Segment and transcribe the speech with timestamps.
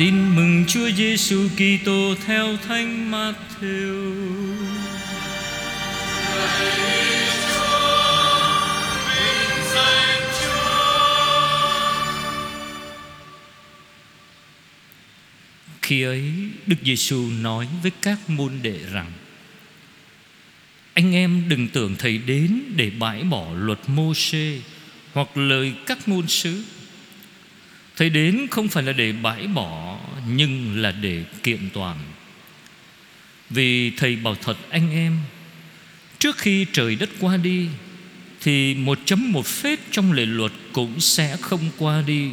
[0.00, 4.14] Tin mừng Chúa Giêsu Kitô theo Thánh Matthew.
[15.82, 16.22] Khi ấy,
[16.66, 19.12] Đức Giêsu nói với các môn đệ rằng,
[20.94, 24.58] Anh em đừng tưởng Thầy đến để bãi bỏ luật Mô-sê
[25.12, 26.62] Hoặc lời các ngôn sứ
[28.00, 29.98] Thầy đến không phải là để bãi bỏ,
[30.28, 31.96] Nhưng là để kiện toàn.
[33.50, 35.18] Vì Thầy bảo thật, anh em,
[36.18, 37.66] Trước khi trời đất qua đi,
[38.40, 42.28] Thì một chấm một phết trong lệ luật Cũng sẽ không qua đi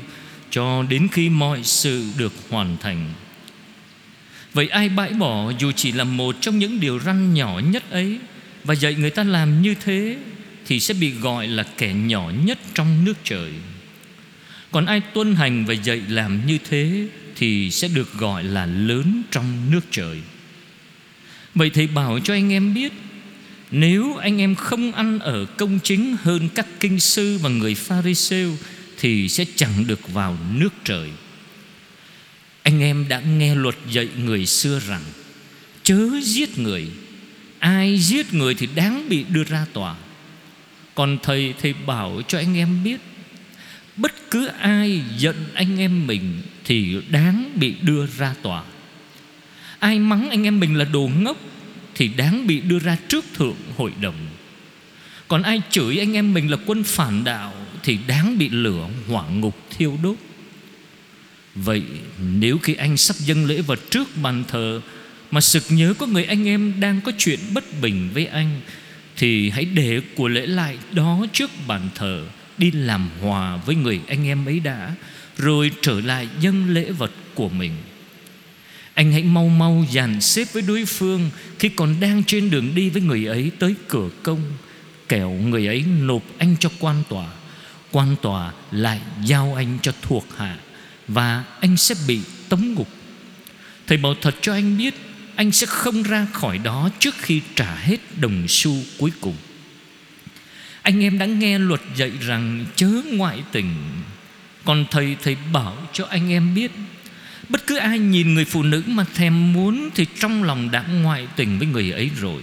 [0.51, 3.13] Cho đến khi mọi sự được hoàn thành.
[4.53, 8.19] Vậy ai bãi bỏ dù chỉ là một trong những điều răn nhỏ nhất ấy,
[8.63, 10.17] Và dạy người ta làm như thế
[10.65, 13.51] Thì sẽ bị gọi là kẻ nhỏ nhất trong nước trời.
[14.71, 19.21] Còn ai tuân hành và dạy làm như thế Thì sẽ được gọi là lớn
[19.31, 20.21] trong nước trời.
[21.55, 22.93] Vậy thầy bảo cho anh em biết,
[23.71, 28.51] Nếu anh em không ăn ở công chính hơn các kinh sư và người Pharisêu
[28.99, 31.09] Thì sẽ chẳng được vào nước trời.
[32.63, 35.01] Anh em đã nghe luật dạy người xưa rằng,
[35.83, 36.87] Chớ giết người,
[37.59, 39.95] Ai giết người thì đáng bị đưa ra tòa.
[40.95, 42.97] Còn thầy thầy bảo cho anh em biết
[43.97, 48.63] Bất cứ ai giận anh em mình Thì đáng bị đưa ra tòa.
[49.79, 51.37] Ai mắng anh em mình là đồ ngốc
[51.95, 54.27] Thì đáng bị đưa ra trước thượng hội đồng.
[55.27, 57.53] Còn ai chửi anh em mình là quân phản đạo
[57.83, 60.15] Thì đáng bị lửa hỏa ngục thiêu đốt.
[61.55, 61.83] Vậy
[62.37, 64.81] nếu khi anh sắp dâng lễ vật trước bàn thờ
[65.31, 68.61] Mà sực nhớ có người anh em đang có chuyện bất bình với anh
[69.15, 72.25] Thì hãy để của lễ lại đó trước bàn thờ.
[72.57, 74.91] Đi làm hòa với người anh em ấy đã,
[75.37, 77.71] Rồi trở lại dâng lễ vật của mình.
[78.93, 82.89] Anh hãy mau mau dàn xếp với đối phương Khi còn đang trên đường đi
[82.89, 84.41] với người ấy tới cửa công,
[85.09, 87.27] Kẻo người ấy nộp anh cho quan tòa.
[87.91, 90.57] Quan tòa lại giao anh cho thuộc hạ
[91.07, 92.19] và anh sẽ bị
[92.49, 92.87] tống ngục.
[93.87, 94.93] Thầy bảo thật cho anh biết,
[95.35, 99.35] Anh sẽ không ra khỏi đó Trước khi trả hết đồng xu cuối cùng.
[100.87, 103.75] Anh em đã nghe luật dạy rằng Chớ ngoại tình,
[104.65, 106.71] Còn thầy thầy bảo cho anh em biết,
[107.49, 111.27] Bất cứ ai nhìn người phụ nữ mà thèm muốn Thì trong lòng đã ngoại
[111.35, 112.41] tình với người ấy rồi.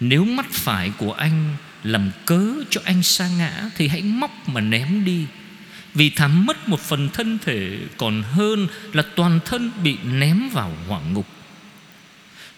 [0.00, 4.60] Nếu mắt phải của anh làm cớ cho anh sa ngã Thì hãy móc mà
[4.60, 5.26] ném đi,
[5.94, 10.72] vì thảm mất một phần thân thể, Còn hơn là toàn thân bị ném vào
[10.88, 11.26] hỏa ngục.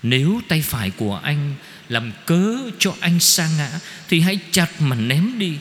[0.03, 1.55] Nếu tay phải của anh
[1.89, 3.71] Làm cớ cho anh sa ngã,
[4.09, 5.59] Thì hãy chặt mà ném đi.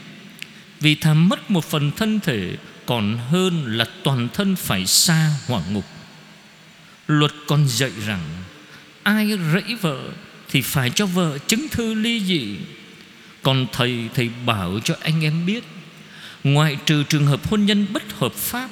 [0.80, 5.62] Vì thà mất một phần thân thể, Còn hơn là toàn thân phải xa hỏa
[5.72, 5.86] ngục.
[7.08, 8.22] Luật còn dạy rằng,
[9.04, 10.10] Ai rẫy vợ
[10.50, 12.56] Thì phải cho vợ chứng thư ly dị.
[13.44, 15.64] Còn thầy thầy bảo cho anh em biết,
[16.44, 18.70] Ngoại trừ trường hợp hôn nhân bất hợp pháp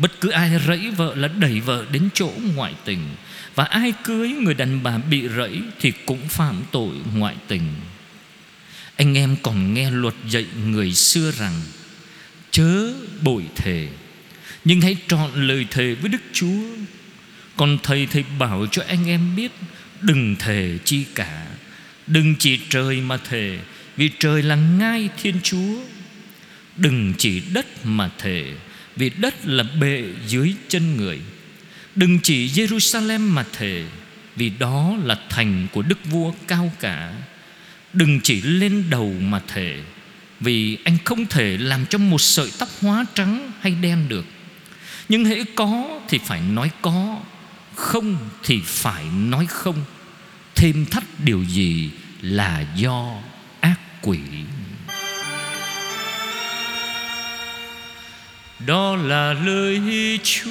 [0.00, 2.98] Bất cứ ai rẫy vợ là đẩy vợ đến chỗ ngoại tình,
[3.54, 7.62] Và ai cưới người đàn bà bị rẫy Thì cũng phạm tội ngoại tình.
[8.96, 11.60] Anh em còn nghe luật dạy người xưa rằng,
[12.50, 12.92] Chớ
[13.22, 13.88] bội thề,
[14.64, 16.62] Nhưng hãy trọn lời thề với Đức Chúa.
[17.56, 19.52] Còn thầy thầy bảo cho anh em biết,
[20.00, 21.46] Đừng thề chi cả,
[22.06, 23.58] Đừng chỉ trời mà thề,
[23.96, 25.80] Vì trời là ngai Thiên Chúa.
[26.76, 28.54] Đừng chỉ đất mà thề
[28.96, 31.20] vì đất là bệ dưới chân người.
[31.94, 33.84] Đừng chỉ Jerusalem mà thề,
[34.36, 37.12] Vì đó là thành của đức vua cao cả.
[37.92, 39.78] Đừng chỉ lên đầu mà thề,
[40.40, 44.26] Vì anh không thể làm cho một sợi tóc hóa trắng hay đen được.
[45.08, 47.20] Nhưng hễ có thì phải nói có,
[47.74, 49.84] Không thì phải nói không.
[50.54, 53.20] Thêm thắt điều gì là do
[53.60, 54.18] ác quỷ.
[58.66, 59.80] Đó là lời
[60.22, 60.50] Chúa.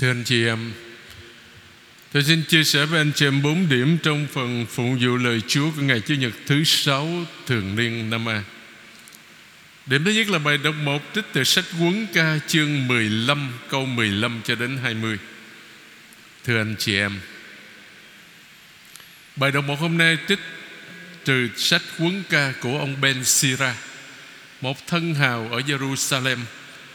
[0.00, 0.72] Thưa anh chị em,
[2.12, 5.40] Tôi xin chia sẻ với anh chị em bốn điểm Trong phần phụng vụ lời
[5.48, 7.08] Chúa Của ngày Chủ nhật thứ sáu
[7.46, 8.42] Thường niên năm A
[9.90, 13.86] Điểm thứ nhất là bài đọc 1 trích từ sách Quấn ca chương 15 câu
[13.86, 15.18] 15 cho đến 20.
[16.44, 17.20] Thưa anh chị em,
[19.36, 20.38] bài đọc 1 hôm nay trích
[21.24, 23.74] từ sách Quấn ca của ông Ben Sira,
[24.60, 26.38] một thân hào ở Jerusalem,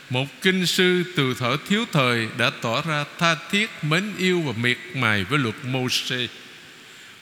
[0.09, 4.53] Một kinh sư từ thở thiếu thời Đã tỏ ra tha thiết Mến yêu và
[4.61, 5.87] miệt mài với luật mô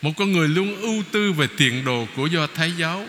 [0.02, 3.08] Một con người luôn ưu tư Về tiền đồ của do Thái giáo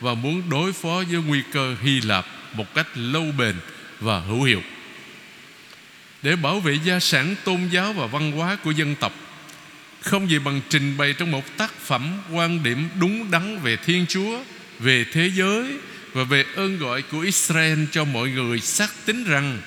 [0.00, 3.54] và muốn đối phó với nguy cơ Hy Lạp Một cách lâu bền
[4.00, 4.62] và hữu hiệu.
[6.22, 9.12] Để bảo vệ gia sản tôn giáo và văn hóa của dân tộc
[10.00, 14.06] không gì bằng trình bày trong một tác phẩm quan điểm đúng đắn về Thiên
[14.08, 14.38] Chúa,
[14.78, 15.64] về thế giới
[16.12, 19.58] và về ơn gọi của Israel cho mọi người xác tín rằng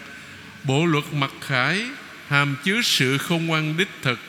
[0.63, 1.85] bộ luật mặc khải
[2.27, 4.19] hàm chứa sự không ngoan đích thực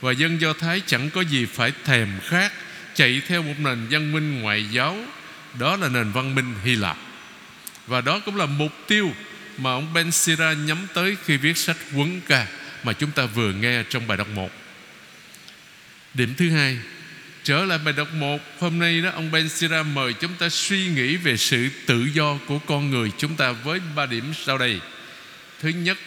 [0.00, 2.52] và dân Do Thái chẳng có gì phải thèm khát
[2.94, 4.96] chạy theo một nền văn minh ngoại giáo
[5.58, 6.96] đó là nền văn minh Hy Lạp.
[7.86, 9.12] Và đó cũng là mục tiêu
[9.58, 12.46] mà ông Ben Sira nhắm tới khi viết sách quấn ca
[12.82, 14.50] mà chúng ta vừa nghe trong bài đọc 1
[16.14, 16.78] Điểm thứ hai,
[17.44, 20.86] Trở lại bài đọc 1 Hôm nay đó ông Ben Sira mời chúng ta suy
[20.86, 24.80] nghĩ Về sự tự do của con người Chúng ta với ba điểm sau đây.
[25.60, 25.98] Thứ nhất,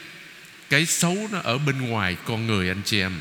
[0.69, 3.13] Cái xấu nó ở bên ngoài con người, anh chị em.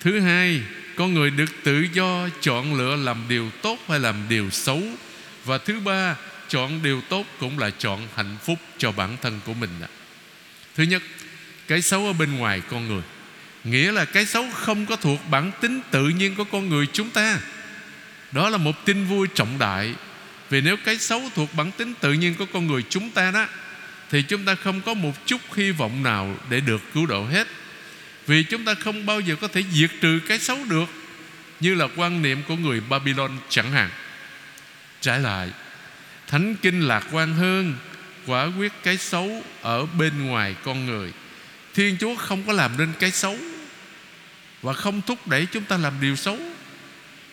[0.00, 0.60] Thứ hai,
[0.96, 4.82] Con người được tự do chọn lựa làm điều tốt hay làm điều xấu
[5.44, 6.16] và thứ ba,
[6.48, 9.70] Chọn điều tốt cũng là chọn hạnh phúc cho bản thân của mình
[10.74, 11.02] Thứ nhất,
[11.68, 13.02] Cái xấu ở bên ngoài con người.
[13.64, 17.10] Nghĩa là cái xấu không có thuộc bản tính tự nhiên của con người chúng
[17.10, 17.38] ta.
[18.32, 19.94] Đó là một tin vui trọng đại.
[20.50, 23.46] Vì nếu cái xấu thuộc bản tính tự nhiên của con người chúng ta đó,
[24.10, 27.46] Thì chúng ta không có một chút hy vọng nào để được cứu độ hết.
[28.26, 30.88] Vì chúng ta không bao giờ có thể diệt trừ cái xấu được,
[31.60, 33.90] Như là quan niệm của người Babylon chẳng hạn.
[35.04, 35.50] Trái lại.
[36.26, 37.76] Thánh kinh lạc quan hơn,
[38.26, 41.12] Quả quyết cái xấu ở bên ngoài con người.
[41.74, 43.38] Thiên Chúa không có làm nên cái xấu
[44.62, 46.38] và không thúc đẩy chúng ta làm điều xấu.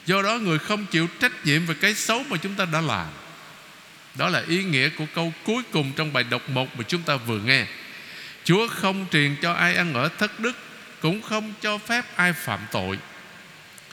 [0.06, 3.08] Do đó người không chịu trách nhiệm về cái xấu mà chúng ta đã làm.
[4.16, 7.16] Đó là ý nghĩa của câu cuối cùng trong bài đọc một mà chúng ta
[7.16, 7.66] vừa nghe.
[8.44, 10.58] Chúa không truyền cho ai ăn ở thất đức,
[11.02, 12.98] Cũng không cho phép ai phạm tội.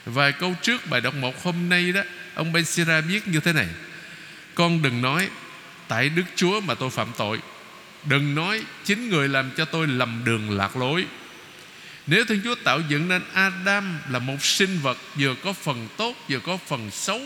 [0.05, 2.01] Vài câu trước bài đọc một hôm nay đó
[2.39, 3.67] Ông Ben Sira viết như thế này
[4.55, 5.29] Con đừng nói,
[5.87, 7.39] Tại Đức Chúa mà tôi phạm tội
[8.05, 11.05] Đừng nói, chính người làm cho tôi lầm đường lạc lối
[12.09, 16.15] nếu Thiên Chúa tạo dựng nên Adam là một sinh vật vừa có phần tốt,
[16.29, 17.21] vừa có phần xấu,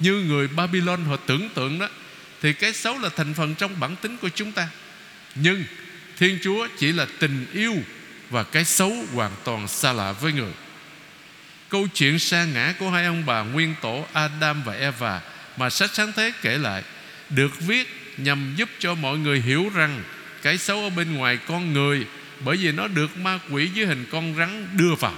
[0.00, 1.88] như người Babylon họ tưởng tượng đó,
[2.42, 4.68] thì cái xấu là thành phần trong bản tính của chúng ta.
[5.34, 5.64] Nhưng
[6.18, 7.74] Thiên Chúa chỉ là tình yêu
[8.30, 10.52] và cái xấu hoàn toàn xa lạ với người.
[11.74, 15.20] Câu chuyện sa ngã của hai ông bà nguyên tổ Adam và Eva
[15.56, 16.82] mà sách sáng thế kể lại
[17.30, 20.02] được viết nhằm giúp cho mọi người hiểu rằng
[20.42, 22.06] cái xấu ở bên ngoài con người
[22.44, 25.14] bởi vì nó được ma quỷ dưới hình con rắn đưa vào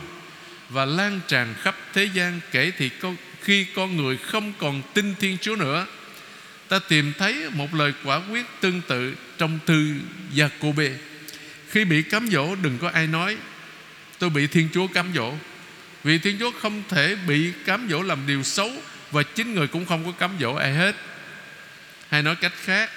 [0.68, 5.14] và lan tràn khắp thế gian kể thì con, khi con người không còn tin
[5.14, 5.86] Thiên Chúa nữa.
[6.68, 9.94] Ta tìm thấy một lời quả quyết tương tự trong thư
[10.34, 10.94] Jakob
[11.70, 13.36] khi bị cám dỗ đừng có ai nói
[14.18, 15.32] tôi bị Thiên Chúa cám dỗ
[16.06, 18.72] vì Thiên Chúa không thể bị cám dỗ làm điều xấu
[19.10, 20.96] và chính người cũng không có cám dỗ ai hết.
[22.08, 22.90] Hay nói cách khác,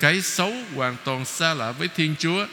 [0.00, 2.46] cái xấu hoàn toàn xa lạ với Thiên Chúa.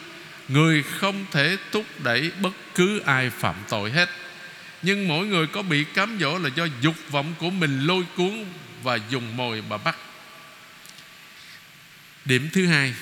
[0.48, 4.08] Người không thể thúc đẩy bất cứ ai phạm tội hết.
[4.82, 8.44] Nhưng mỗi người có bị cám dỗ là do dục vọng của mình lôi cuốn
[8.82, 9.96] Và dùng mồi mà bắt.
[12.24, 12.94] Điểm thứ hai,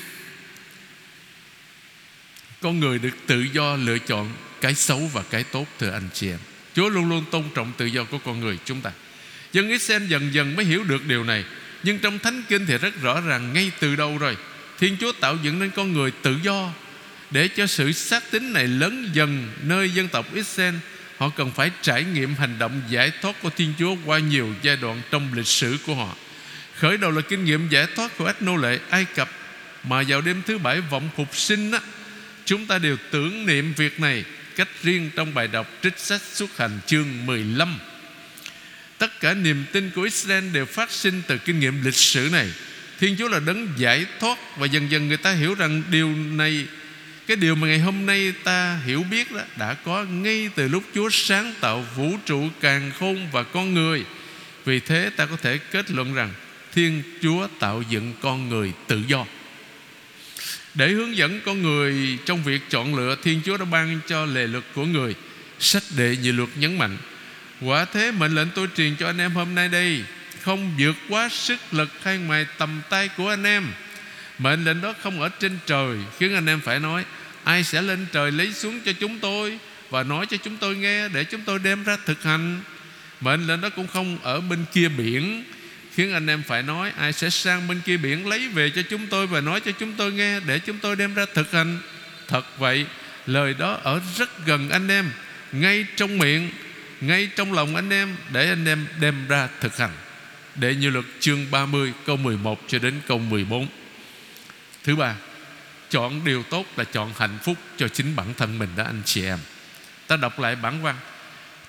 [2.61, 6.31] Con người được tự do lựa chọn cái xấu và cái tốt, thưa anh chị
[6.31, 6.39] em.
[6.77, 8.91] Chúa luôn luôn tôn trọng tự do của con người chúng ta.
[9.53, 11.45] Dân Israel dần dần mới hiểu được điều này
[11.83, 14.37] Nhưng trong Thánh Kinh thì rất rõ ràng ngay từ đầu rồi.
[14.79, 16.71] Thiên Chúa tạo dựng nên con người tự do
[17.31, 20.75] để cho sự xác tín này lớn dần nơi dân tộc Israel.
[21.19, 24.77] Họ cần phải trải nghiệm hành động giải thoát của Thiên Chúa qua nhiều giai
[24.77, 26.17] đoạn trong lịch sử của họ.
[26.75, 29.31] Khởi đầu là kinh nghiệm giải thoát của ách nô lệ Ai Cập.
[29.85, 31.81] Mà vào đêm thứ bảy vọng phục sinh á,
[32.45, 34.25] Chúng ta đều tưởng niệm việc này.
[34.57, 37.79] Cách riêng trong bài đọc trích sách xuất hành chương 15
[38.99, 42.49] Tất cả niềm tin của Israel đều phát sinh từ kinh nghiệm lịch sử này
[43.01, 46.67] Thiên Chúa là đấng giải thoát Và dần dần người ta hiểu rằng điều này,
[47.27, 50.83] cái điều mà ngày hôm nay ta hiểu biết đó, đã có ngay từ lúc
[50.95, 54.05] Chúa sáng tạo vũ trụ càng khôn và con người.
[54.65, 56.31] Vì thế ta có thể kết luận rằng
[56.75, 59.27] Thiên Chúa tạo dựng con người tự do.
[60.77, 64.47] Để hướng dẫn con người trong việc chọn lựa Thiên Chúa đã ban cho lề
[64.47, 65.15] luật của người,
[65.59, 66.97] Sách đệ nhị luật nhấn mạnh,
[67.61, 70.05] Quả thế mệnh lệnh tôi truyền cho anh em hôm nay đây,
[70.43, 73.67] Không vượt quá sức lực hay ngoài tầm tay của anh em.
[74.39, 77.05] Mệnh lệnh đó không ở trên trời, Khiến anh em phải nói,
[77.47, 79.59] Ai sẽ lên trời lấy xuống cho chúng tôi
[79.91, 82.61] Và nói cho chúng tôi nghe Để chúng tôi đem ra thực hành
[83.21, 85.45] Mệnh lệnh đó cũng không ở bên kia biển
[85.97, 89.07] Khiến anh em phải nói, Ai sẽ sang bên kia biển lấy về cho chúng
[89.07, 91.79] tôi Và nói cho chúng tôi nghe, Để chúng tôi đem ra thực hành?
[92.29, 92.87] Thật vậy,
[93.27, 95.11] Lời đó ở rất gần anh em,
[95.53, 96.51] Ngay trong miệng,
[97.01, 99.91] Ngay trong lòng anh em, Để anh em đem ra thực hành.
[100.55, 103.69] Để như luật chương 30 câu 11 cho đến câu 14
[104.85, 105.15] Thứ ba,
[105.91, 109.25] Chọn điều tốt là chọn hạnh phúc cho chính bản thân mình đó anh chị
[109.25, 109.39] em.
[110.07, 110.97] Ta đọc lại bản văn.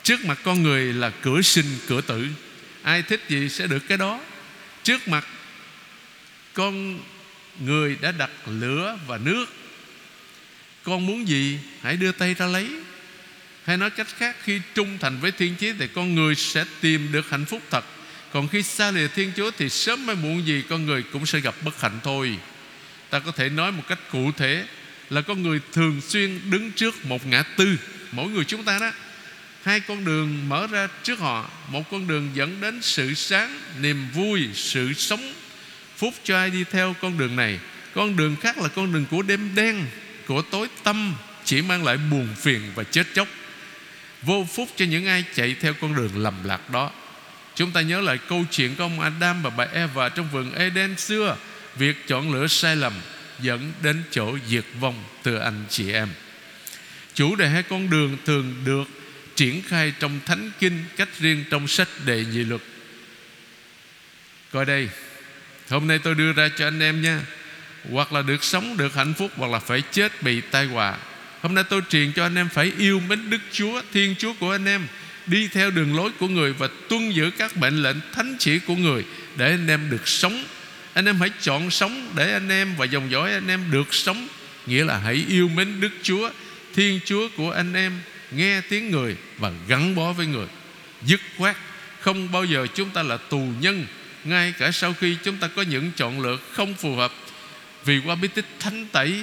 [0.03, 2.27] Trước mặt con người là cửa sinh, cửa tử
[2.87, 4.19] Ai thích gì sẽ được cái đó.
[4.83, 5.27] Trước mặt
[6.53, 6.99] con
[7.59, 9.45] người đã đặt lửa và nước.
[10.83, 12.69] Con muốn gì, hãy đưa tay ra lấy.
[13.63, 17.11] Hay nói cách khác, Khi trung thành với thiên chí Thì con người sẽ tìm
[17.11, 17.85] được hạnh phúc thật.
[18.33, 21.39] Còn khi xa lìa thiên chúa Thì sớm hay muộn gì con người cũng sẽ
[21.39, 22.37] gặp bất hạnh thôi.
[23.09, 24.65] Ta có thể nói một cách cụ thể
[25.09, 27.77] Là con người thường xuyên đứng trước một ngã tư.
[28.11, 28.91] Mỗi người chúng ta đó.
[29.67, 34.07] Hai con đường mở ra trước họ Một con đường dẫn đến sự sáng Niềm
[34.13, 35.33] vui, sự sống.
[35.97, 37.59] Phúc cho ai đi theo con đường này?
[37.95, 39.85] Con đường khác là con đường của đêm đen
[40.27, 43.27] Của tối tâm Chỉ mang lại buồn phiền và chết chóc.
[44.21, 46.91] Vô phúc cho những ai chạy theo con đường lầm lạc đó.
[47.55, 50.97] Chúng ta nhớ lại câu chuyện của ông Adam và bà Eva Trong vườn Eden
[50.97, 51.37] xưa.
[51.75, 52.93] Việc chọn lựa sai lầm
[53.39, 56.09] Dẫn đến chỗ diệt vong từ anh chị em.
[57.13, 58.96] Chủ đề hai con đường thường được
[59.37, 62.61] triển khai trong thánh kinh, cách riêng trong sách đệ nhị luật.
[64.51, 64.89] Coi đây,
[65.69, 67.21] hôm nay tôi đưa ra cho anh em nha.
[67.91, 70.97] Hoặc là được sống được hạnh phúc, hoặc là phải chết bị tai họa.
[71.41, 74.51] Hôm nay tôi truyền cho anh em phải yêu mến đức chúa, thiên chúa của
[74.51, 74.87] anh em,
[75.25, 78.75] đi theo đường lối của người và tuân giữ các mệnh lệnh thánh chỉ của
[78.75, 80.45] người để anh em được sống.
[80.93, 84.27] Anh em hãy chọn sống để anh em và dòng dõi anh em được sống.
[84.65, 86.29] Nghĩa là hãy yêu mến đức chúa,
[86.75, 87.99] thiên chúa của anh em
[88.31, 90.47] nghe tiếng người và gắn bó với người.
[91.03, 91.57] Dứt khoát,
[91.99, 93.85] không bao giờ chúng ta là tù nhân,
[94.23, 97.13] ngay cả sau khi chúng ta có những chọn lựa không phù hợp.
[97.85, 99.21] Vì qua bí tích thánh tẩy,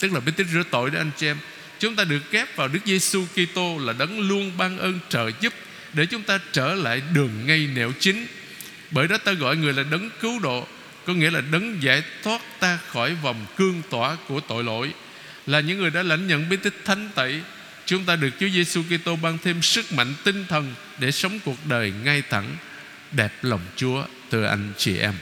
[0.00, 1.36] tức là bí tích rửa tội đó anh chị em,
[1.78, 5.52] chúng ta được kép vào Đức Giêsu Kitô là đấng luôn ban ơn trợ giúp
[5.92, 8.26] để chúng ta trở lại đường ngay nẻo chính.
[8.90, 10.66] Bởi đó ta gọi người là đấng cứu độ,
[11.06, 14.92] có nghĩa là đấng giải thoát ta khỏi vòng cương tỏa của tội lỗi.
[15.46, 17.40] Là những người đã lãnh nhận bí tích thánh tẩy
[17.86, 21.66] Chúng ta được Chúa Giêsu Kitô ban thêm sức mạnh tinh thần để sống cuộc
[21.66, 22.56] đời ngay thẳng,
[23.12, 25.14] đẹp lòng Chúa từ anh chị em.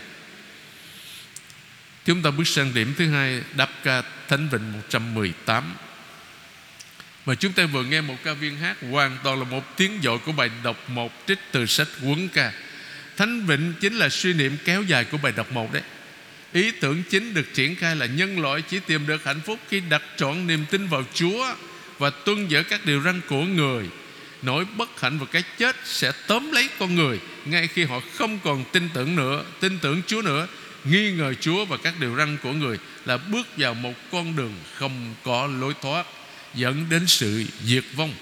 [2.05, 5.75] Chúng ta bước sang điểm thứ hai Đáp ca Thánh Vịnh 118
[7.27, 10.19] Mà chúng ta vừa nghe một ca viên hát Hoàn toàn là một tiếng dội
[10.19, 12.53] của bài đọc một Trích từ sách quấn ca.
[13.17, 15.83] Thánh Vịnh chính là suy niệm kéo dài của bài đọc một đấy.
[16.53, 19.81] Ý tưởng chính được triển khai là nhân loại chỉ tìm được hạnh phúc Khi
[19.81, 21.55] đặt trọn niềm tin vào Chúa
[21.99, 23.89] và tuân giữ các điều răn của người.
[24.43, 28.39] Nỗi bất hạnh và cái chết sẽ tóm lấy con người, ngay khi họ không
[28.39, 30.47] còn tin tưởng nữa, tin tưởng Chúa nữa.
[30.85, 34.55] Nghi ngờ Chúa và các điều răn của người là bước vào một con đường
[34.75, 36.07] không có lối thoát,
[36.55, 38.15] dẫn đến sự diệt vong.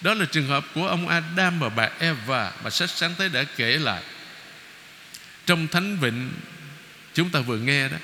[0.00, 2.52] Đó là trường hợp của ông Adam và bà Eva.
[2.64, 4.02] Mà sách sáng thế đã kể lại.
[5.46, 6.30] Trong thánh vịnh,
[7.14, 7.96] chúng ta vừa nghe đó,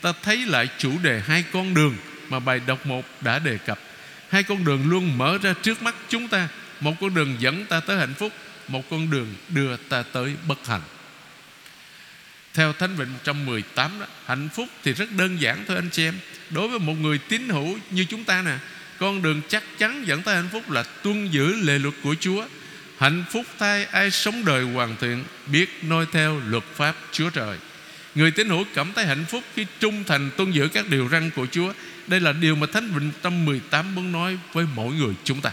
[0.00, 1.96] ta thấy lại chủ đề hai con đường
[2.28, 3.78] mà bài đọc một đã đề cập.
[4.28, 6.48] Hai con đường luôn mở ra trước mắt chúng ta.
[6.80, 8.32] Một con đường dẫn ta tới hạnh phúc
[8.68, 10.80] Một con đường đưa ta tới bất hạnh.
[12.54, 16.14] Theo Thánh Vịnh 118 đó, Hạnh phúc thì rất đơn giản thôi anh chị em.
[16.50, 18.56] Đối với một người tín hữu như chúng ta nè
[18.98, 22.46] Con đường chắc chắn dẫn tới hạnh phúc là tuân giữ lệ luật của Chúa.
[22.98, 27.58] Hạnh phúc thay ai sống đời hoàn thiện Biết noi theo luật pháp Chúa Trời.
[28.14, 31.30] Người tín hữu cảm thấy hạnh phúc khi trung thành tuân giữ các điều răn
[31.30, 31.72] của Chúa
[32.08, 35.50] đây là điều mà Thánh Vịnh 118 muốn nói với mỗi người chúng ta.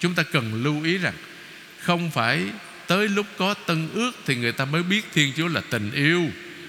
[0.00, 1.14] Chúng ta cần lưu ý rằng
[1.80, 2.42] Không phải
[2.86, 6.24] tới lúc có tân ước Thì người ta mới biết Thiên Chúa là tình yêu.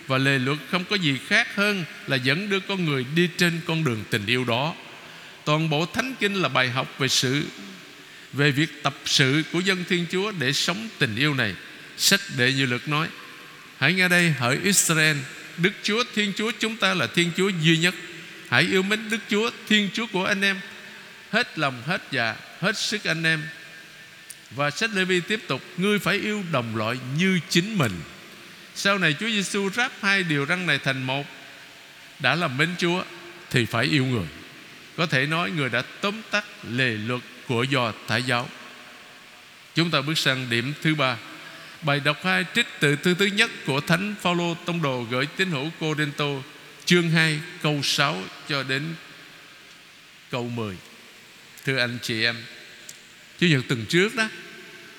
[0.08, 3.62] Và lề luật không có gì khác hơn Là dẫn đưa con người đi trên
[3.65, 4.75] con đường tình yêu đó.
[5.46, 7.43] Toàn bộ Thánh Kinh là bài học về sự,
[8.34, 11.55] Về việc tập sự của dân Thiên Chúa Để sống tình yêu này.
[11.98, 13.08] Sách đệ như luật nói,
[13.77, 15.17] Hãy nghe đây, hỡi Israel,
[15.58, 17.96] Đức Chúa Thiên Chúa chúng ta là Thiên Chúa duy nhất.
[18.50, 20.60] Hãy yêu mến Đức Chúa, Thiên Chúa của anh em.
[21.32, 23.44] Hết lòng, hết dạ Hết sức anh em.
[24.51, 27.91] Và sách Lê Vi tiếp tục, Ngươi phải yêu đồng loại như chính mình.
[28.75, 31.25] Sau này Chúa Giêsu ráp hai điều răng này thành một,
[32.20, 33.03] Đã làm mến Chúa
[33.50, 34.27] Thì phải yêu người.
[34.98, 38.50] Có thể nói người đã tóm tắt lề luật của do Thái giáo.
[39.75, 41.18] Chúng ta bước sang điểm thứ ba.
[41.82, 45.51] Bài đọc hai trích từ thư thứ nhất của Thánh Phaolô Tông Đồ gửi tín
[45.51, 46.44] hữu Cô Đinh Tô
[46.89, 48.84] chương 2 câu 6 cho đến
[50.31, 50.75] câu 10
[51.65, 52.36] Thưa anh chị em
[53.39, 54.29] Chủ nhật tuần trước đó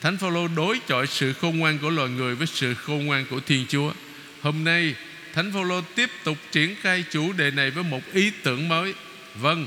[0.01, 3.41] Thánh Phaolô đối chọi sự khôn ngoan của loài người với sự khôn ngoan của
[3.41, 3.93] Thiên Chúa.
[4.41, 4.95] Hôm nay
[5.35, 8.95] Thánh Phaolô tiếp tục triển khai chủ đề này với một ý tưởng mới.
[9.35, 9.67] Vâng,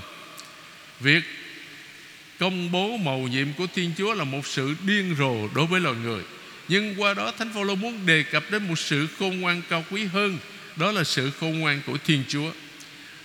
[1.00, 1.24] việc
[2.40, 5.96] công bố mầu nhiệm của Thiên Chúa là một sự điên rồ đối với loài
[6.04, 6.24] người.
[6.68, 10.06] Nhưng qua đó Thánh Phaolô muốn đề cập đến một sự khôn ngoan cao quý
[10.06, 10.38] hơn,
[10.76, 12.52] đó là sự khôn ngoan của Thiên Chúa.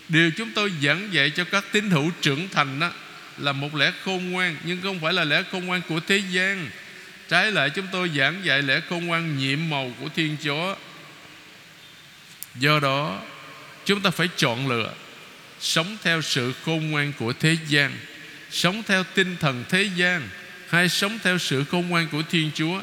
[0.08, 2.90] Điều chúng tôi giảng dạy cho các tín hữu trưởng thành đó
[3.38, 6.70] là một lẽ khôn ngoan nhưng không phải là lẽ khôn ngoan của thế gian.
[7.28, 10.74] Trái lại chúng tôi giảng dạy lẽ khôn ngoan nhiệm màu của Thiên Chúa.
[12.54, 13.22] Do đó
[13.84, 14.92] chúng ta phải chọn lựa
[15.60, 17.92] sống theo sự khôn ngoan của thế gian,
[18.50, 20.28] sống theo tinh thần thế gian
[20.68, 22.80] hay sống theo sự khôn ngoan của Thiên Chúa.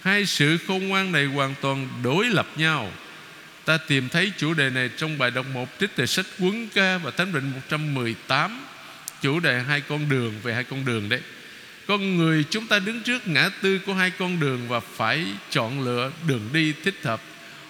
[0.00, 2.92] Hai sự khôn ngoan này hoàn toàn đối lập nhau
[3.68, 6.98] Ta tìm thấy chủ đề này trong bài đọc một trích từ sách Quấn Ca
[6.98, 8.66] và Thánh Định 118
[9.22, 11.20] Chủ đề hai con đường về hai con đường đấy.
[11.86, 15.80] Con người chúng ta đứng trước ngã tư của hai con đường Và phải chọn
[15.84, 17.22] lựa đường đi thích hợp.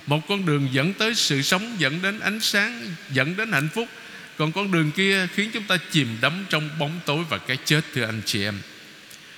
[0.06, 3.88] Một con đường dẫn tới sự sống, Dẫn đến ánh sáng, Dẫn đến hạnh phúc.
[4.36, 7.80] Còn con đường kia khiến chúng ta chìm đắm trong bóng tối và cái chết,
[7.94, 8.58] thưa anh chị em.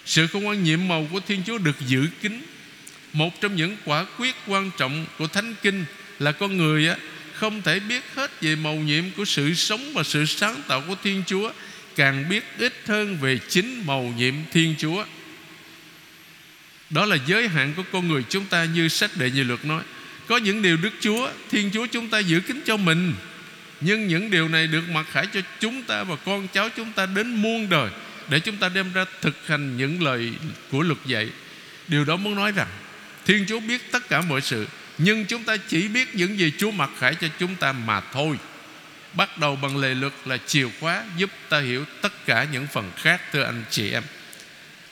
[0.06, 2.42] Sự không quan nhiệm màu của Thiên Chúa được giữ kín.
[3.12, 5.84] Một trong những quả quyết quan trọng của Thánh Kinh
[6.20, 6.96] là con người á,
[7.34, 10.94] không thể biết hết về màu nhiệm của sự sống và sự sáng tạo của
[11.02, 11.52] Thiên Chúa,
[11.96, 15.04] càng biết ít hơn về chính màu nhiệm Thiên Chúa.
[16.90, 19.82] Đó là giới hạn của con người chúng ta như sách đệ nhị luật nói.
[20.28, 23.14] Có những điều Đức Chúa, Thiên Chúa chúng ta giữ kín cho mình,
[23.80, 27.06] nhưng những điều này được mặc khải cho chúng ta và con cháu chúng ta
[27.06, 27.90] đến muôn đời
[28.28, 30.32] để chúng ta đem ra thực hành những lời
[30.70, 31.28] của luật dạy.
[31.88, 32.68] Điều đó muốn nói rằng,
[33.26, 34.66] Thiên Chúa biết tất cả mọi sự
[35.02, 38.36] nhưng chúng ta chỉ biết những gì Chúa mặc khải cho chúng ta mà thôi
[39.14, 42.90] Bắt đầu bằng lề luật là chìa khóa Giúp ta hiểu tất cả những phần
[42.96, 44.02] khác, Thưa anh chị em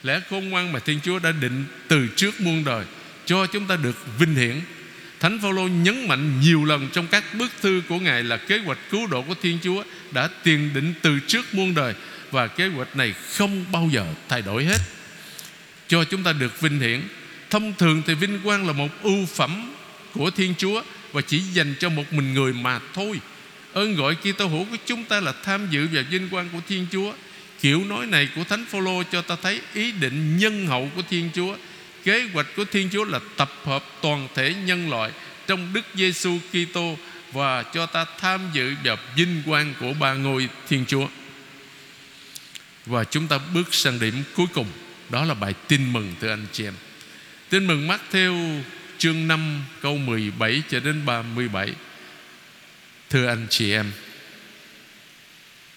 [0.03, 2.85] Lẽ khôn ngoan mà Thiên Chúa đã định Từ trước muôn đời
[3.25, 4.61] Cho chúng ta được vinh hiển
[5.19, 8.77] Thánh Phaolô nhấn mạnh nhiều lần trong các bức thư của Ngài là kế hoạch
[8.91, 11.93] cứu độ của Thiên Chúa đã tiền định từ trước muôn đời
[12.31, 14.77] và kế hoạch này không bao giờ thay đổi hết.
[15.87, 17.01] Cho chúng ta được vinh hiển.
[17.49, 19.73] Thông thường thì vinh quang là một ưu phẩm
[20.19, 23.19] của Thiên Chúa và chỉ dành cho một mình người mà thôi.
[23.73, 26.85] Ơn gọi Kitô hữu của chúng ta là tham dự vào vinh quang của Thiên
[26.91, 27.13] Chúa.
[27.61, 31.29] Kiểu nói này của Thánh Phaolô cho ta thấy ý định nhân hậu của Thiên
[31.35, 31.55] Chúa.
[32.03, 35.11] Kế hoạch của Thiên Chúa là tập hợp toàn thể nhân loại
[35.47, 36.97] trong Đức Giêsu Kitô
[37.31, 41.07] và cho ta tham dự vào vinh quang của ba ngôi Thiên Chúa.
[42.85, 44.67] Và chúng ta bước sang điểm cuối cùng
[45.09, 46.73] Đó là bài tin mừng từ anh chị em
[47.49, 48.61] Tin mừng Matthew
[48.99, 51.73] chương 5 câu 17 cho đến 37
[53.09, 53.91] Thưa anh chị em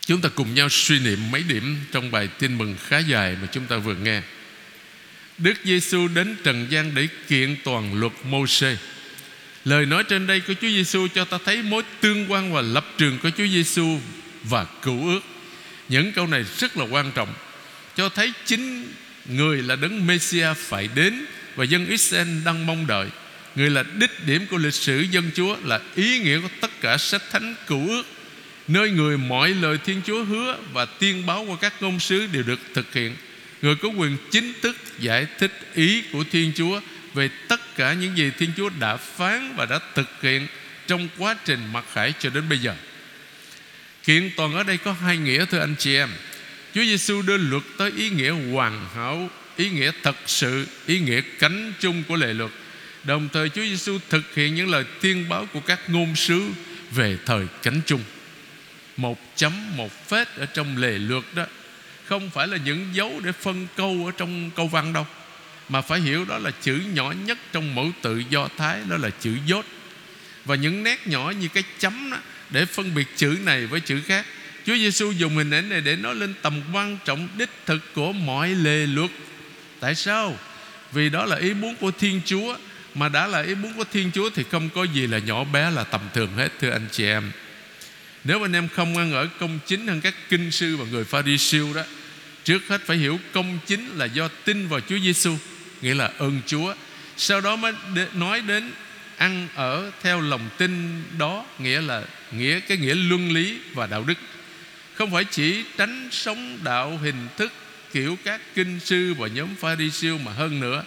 [0.07, 3.49] Chúng ta cùng nhau suy niệm mấy điểm Trong bài tin mừng khá dài mà
[3.53, 4.23] chúng ta vừa nghe.
[5.39, 8.77] Đức Giêsu đến trần gian để kiện toàn luật Mô-xê.
[9.65, 12.87] Lời nói trên đây của Chúa Giêsu cho ta thấy mối tương quan và lập
[12.99, 14.01] trường của Chúa Giêsu
[14.43, 15.21] và cựu ước.
[15.89, 17.35] Những câu này rất là quan trọng,
[17.97, 18.93] cho thấy chính
[19.27, 23.07] người là đấng Messia phải đến và dân Israel đang mong đợi.
[23.55, 26.97] Người là đích điểm của lịch sử dân Chúa Là ý nghĩa của tất cả
[26.97, 28.03] sách thánh cựu ước,
[28.69, 32.43] Nơi người mọi lời Thiên Chúa hứa Và tiên báo qua các ngôn sứ đều
[32.43, 33.17] được thực hiện.
[33.63, 36.81] Người có quyền chính thức giải thích ý của Thiên Chúa
[37.15, 40.47] Về tất cả những gì Thiên Chúa đã phán Và đã thực hiện
[40.87, 42.75] Trong quá trình mặc khải cho đến bây giờ.
[44.05, 46.09] Kiện toàn ở đây có hai nghĩa, thưa anh chị em.
[46.75, 51.21] Chúa Giêsu đưa luật tới ý nghĩa hoàn hảo ý nghĩa thật sự, ý nghĩa
[51.39, 52.51] cánh chung của lệ luật.
[53.05, 56.43] Đồng thời Chúa Giêsu thực hiện những lời tiên báo của các ngôn sứ
[56.91, 58.01] về thời cánh chung.
[58.97, 61.47] Một chấm một phết ở trong lề luật đó,
[62.05, 65.07] không phải là những dấu để phân câu ở trong câu văn đâu,
[65.69, 69.11] mà phải hiểu đó là chữ nhỏ nhất trong mẫu tự do thái, đó là
[69.11, 69.65] chữ dốt.
[70.45, 72.17] Và những nét nhỏ như cái chấm đó,
[72.51, 74.27] để phân biệt chữ này với chữ khác,
[74.67, 78.13] Chúa Giêsu dùng hình ảnh này để nói lên tầm quan trọng đích thực của
[78.13, 79.11] mọi lề luật.
[79.83, 80.39] Tại sao?
[80.93, 82.57] Vì đó là ý muốn của Thiên Chúa.
[82.95, 85.71] Mà đã là ý muốn của Thiên Chúa Thì không có gì là nhỏ bé
[85.71, 87.33] là tầm thường hết, Thưa anh chị em.
[88.25, 91.23] Nếu anh em không ăn ở công chính hơn các kinh sư và người pha
[91.39, 91.83] siêu đó,
[92.45, 95.37] Trước hết phải hiểu công chính là do tin vào Chúa Giêsu
[95.81, 96.75] Nghĩa là ơn Chúa.
[97.17, 97.73] Sau đó mới
[98.15, 98.73] nói đến
[99.17, 104.05] ăn ở theo lòng tin đó, Nghĩa là nghĩa, cái nghĩa luân lý và đạo
[104.07, 104.19] đức.
[104.95, 107.53] Không phải chỉ tránh sống đạo hình thức
[107.93, 110.85] kiểu các kinh sư và nhóm pha ri siêu mà hơn nữa.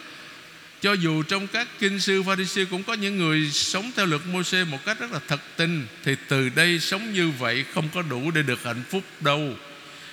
[0.82, 4.06] Cho dù trong các kinh sư pha ri siêu cũng có những người sống theo
[4.06, 7.66] luật mô xê một cách rất là thật tình thì từ đây sống như vậy
[7.74, 9.54] không có đủ để được hạnh phúc đâu.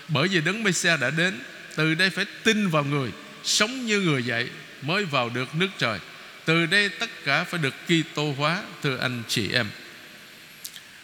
[0.08, 1.40] Bởi vì đấng Messiah đã đến,
[1.76, 3.10] từ đây phải tin vào người,
[3.44, 4.48] sống như người vậy
[4.82, 5.98] mới vào được nước trời.
[6.44, 9.66] Từ đây tất cả phải được Kitô hóa thưa anh chị em.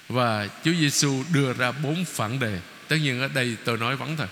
[0.08, 2.58] Và Chúa Giêsu đưa ra bốn phản đề.
[2.88, 4.26] Tất nhiên ở đây tôi nói vắng thôi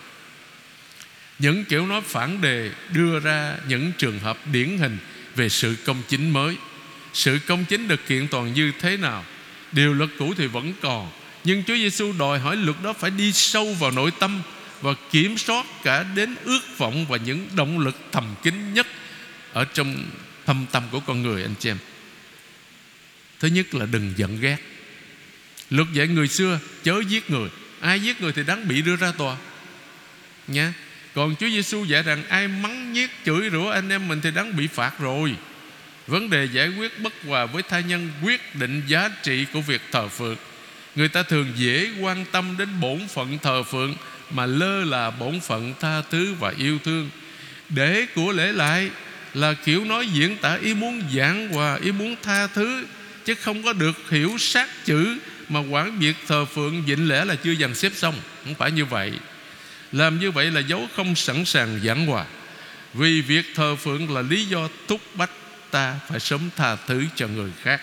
[1.38, 4.98] những kiểu nói phản đề đưa ra những trường hợp điển hình
[5.36, 6.56] về sự công chính mới.
[7.12, 9.24] Sự công chính được kiện toàn như thế nào?
[9.72, 11.10] Điều luật cũ thì vẫn còn,
[11.44, 14.42] nhưng Chúa Giêsu đòi hỏi luật đó phải đi sâu vào nội tâm
[14.80, 18.86] và kiểm soát cả đến ước vọng và những động lực thầm kín nhất
[19.52, 20.04] ở trong
[20.46, 21.78] thâm tâm của con người, anh chị em.
[23.40, 24.56] Thứ nhất là đừng giận ghét.
[25.70, 27.48] Luật dạy người xưa, chớ giết người.
[27.80, 29.36] Ai giết người thì đáng bị đưa ra tòa.
[30.48, 30.72] Nha
[31.16, 34.56] còn Chúa Giêsu dạy rằng, ai mắng nhiếc chửi rủa anh em mình thì đáng
[34.56, 35.36] bị phạt rồi.
[36.06, 39.80] Vấn đề giải quyết bất hòa với tha nhân quyết định giá trị của việc
[39.92, 40.36] thờ phượng.
[40.96, 43.94] Người ta thường dễ quan tâm đến bổn phận thờ phượng
[44.30, 47.10] mà lơ là bổn phận tha thứ và yêu thương.
[47.68, 48.90] Để của lễ lại
[49.34, 52.86] là kiểu nói diễn tả ý muốn giảng hòa, ý muốn tha thứ,
[53.24, 57.34] chứ không có được hiểu sát chữ mà quản việc thờ phượng dịnh lễ là
[57.34, 58.14] chưa dàn xếp xong.
[58.44, 59.12] Không phải như vậy
[59.96, 62.24] làm như vậy là dấu không sẵn sàng giảng hòa.
[62.94, 65.30] Vì việc thờ phượng là lý do thúc bách
[65.70, 67.80] ta phải sớm tha thứ cho người khác.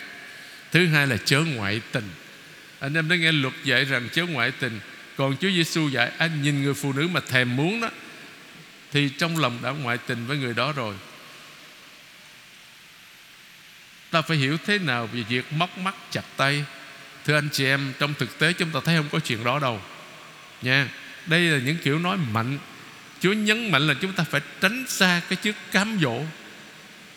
[0.72, 2.08] Thứ hai là chớ ngoại tình.
[2.80, 4.80] Anh em đã nghe luật dạy rằng chớ ngoại tình.
[5.16, 7.90] Còn Chúa Giêsu dạy, anh nhìn người phụ nữ mà thèm muốn đó,
[8.92, 10.94] thì trong lòng đã ngoại tình với người đó rồi.
[14.10, 16.64] Ta phải hiểu thế nào về việc móc mắt, chặt tay.
[17.24, 19.80] Thưa anh chị em, trong thực tế chúng ta thấy không có chuyện đó đâu,
[20.62, 20.88] nha
[21.26, 22.58] đây là những kiểu nói mạnh.
[23.20, 26.22] Chúa nhấn mạnh là chúng ta phải tránh xa cái chức cám dỗ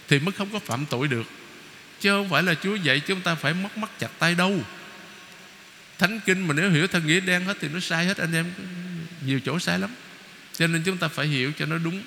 [0.08, 1.26] thì mới không có phạm tội được.
[2.02, 4.64] Chứ không phải là Chúa dạy chúng ta phải móc mắt chặt tay đâu.
[5.98, 8.46] Thánh kinh mà nếu hiểu theo nghĩa đen hết thì nó sai hết, anh em.
[9.26, 9.90] Nhiều chỗ sai lắm.
[10.54, 12.04] Cho nên chúng ta phải hiểu cho nó đúng.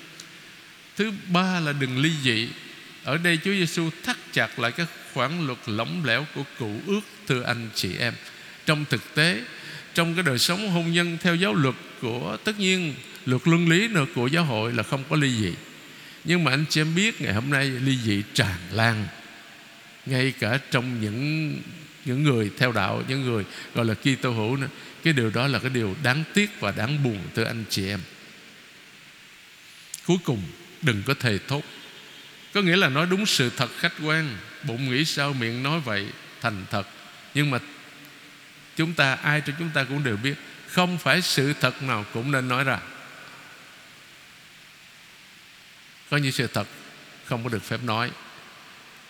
[0.97, 2.47] Thứ ba là đừng ly dị.
[3.03, 7.01] Ở đây Chúa Giêsu thắt chặt lại các khoản luật lỏng lẻo của cụ ước
[7.27, 8.13] thưa anh chị em.
[8.65, 9.41] Trong thực tế,
[9.93, 12.93] trong cái đời sống hôn nhân theo giáo luật của, tất nhiên,
[13.25, 15.53] luật luân lý nữa của giáo hội là không có ly dị.
[16.23, 19.07] Nhưng mà anh chị em biết ngày hôm nay ly dị tràn lan,
[20.05, 21.57] ngay cả trong những
[22.05, 23.43] những người theo đạo, những người
[23.75, 24.67] gọi là Kitô hữu nữa.
[25.03, 27.99] Cái điều đó là cái điều đáng tiếc và đáng buồn, thưa anh chị em.
[30.07, 30.43] Cuối cùng,
[30.81, 31.61] đừng có thề thốt.
[32.53, 36.05] Có nghĩa là nói đúng sự thật khách quan, bụng nghĩ sao, miệng nói vậy,
[36.41, 36.87] thành thật.
[37.33, 37.59] Nhưng mà
[38.75, 40.35] chúng ta, ai trong chúng ta cũng đều biết
[40.71, 42.79] không phải sự thật nào cũng nên nói ra.
[46.09, 46.67] Có những sự thật
[47.25, 48.11] không có được phép nói.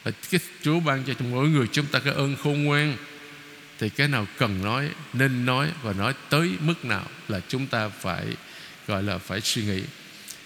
[0.04, 2.98] Và cái Chúa ban cho mỗi người chúng ta cái ơn khôn ngoan,
[3.80, 7.90] thì cái nào cần nói, nên nói và nói tới mức nào là chúng ta
[7.90, 8.26] phải,
[8.88, 9.84] gọi là phải suy nghĩ.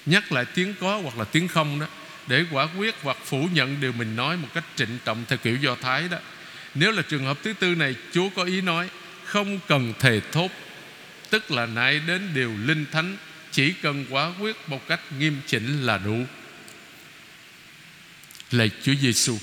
[0.06, 1.88] Nhắc lại tiếng có hoặc là tiếng không đó,
[2.28, 5.56] để quả quyết hoặc phủ nhận điều mình nói một cách trịnh trọng theo kiểu
[5.56, 6.17] do thái đó.
[6.75, 8.89] Nếu là trường hợp thứ tư này, chúa có ý nói,
[9.25, 10.51] không cần thề thốt
[11.30, 13.18] tức là nãy đến điều linh thánh
[13.52, 16.26] chỉ cần quả quyết một cách nghiêm chỉnh là đủ.
[18.52, 19.38] Lạy Chúa Giêsu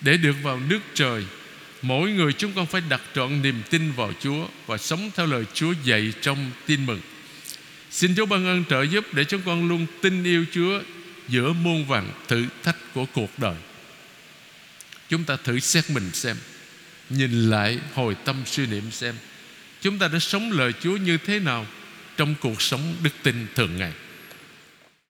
[0.00, 1.24] để được vào nước trời,
[1.82, 5.44] mỗi người chúng con phải đặt trọn niềm tin vào Chúa và sống theo lời
[5.54, 7.00] Chúa dạy trong tin mừng.
[7.90, 10.80] Xin Chúa ban ơn trợ giúp để chúng con luôn tin yêu Chúa
[11.28, 13.56] giữa muôn vàn thử thách của cuộc đời.
[15.08, 16.36] Chúng ta thử xét mình xem,
[17.10, 19.14] nhìn lại hồi tâm suy niệm xem
[19.80, 21.66] chúng ta đã sống lời Chúa như thế nào
[22.16, 23.92] trong cuộc sống đức tin thường ngày?